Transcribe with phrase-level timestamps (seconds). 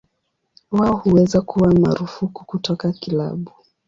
[0.71, 3.51] Wao huweza kuwa marufuku kutoka kilabu.